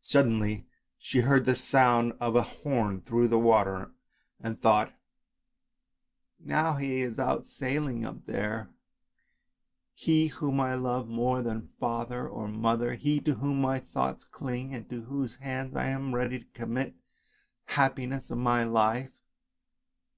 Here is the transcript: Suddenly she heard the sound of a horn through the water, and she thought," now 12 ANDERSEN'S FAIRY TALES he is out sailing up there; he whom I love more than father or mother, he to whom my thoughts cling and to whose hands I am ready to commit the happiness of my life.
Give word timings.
Suddenly 0.00 0.66
she 0.96 1.20
heard 1.20 1.44
the 1.44 1.54
sound 1.54 2.12
of 2.18 2.34
a 2.34 2.40
horn 2.40 3.02
through 3.02 3.28
the 3.28 3.38
water, 3.38 3.92
and 4.40 4.56
she 4.56 4.60
thought," 4.62 4.90
now 6.38 6.72
12 6.76 6.76
ANDERSEN'S 6.76 6.78
FAIRY 6.78 6.88
TALES 6.88 6.88
he 6.88 7.02
is 7.02 7.18
out 7.20 7.44
sailing 7.44 8.04
up 8.06 8.24
there; 8.24 8.70
he 9.92 10.28
whom 10.28 10.60
I 10.60 10.76
love 10.76 11.08
more 11.10 11.42
than 11.42 11.68
father 11.78 12.26
or 12.26 12.48
mother, 12.48 12.94
he 12.94 13.20
to 13.20 13.34
whom 13.34 13.60
my 13.60 13.78
thoughts 13.78 14.24
cling 14.24 14.72
and 14.74 14.88
to 14.88 15.02
whose 15.02 15.36
hands 15.36 15.76
I 15.76 15.88
am 15.88 16.14
ready 16.14 16.38
to 16.38 16.46
commit 16.54 16.94
the 17.66 17.72
happiness 17.74 18.30
of 18.30 18.38
my 18.38 18.64
life. 18.64 19.12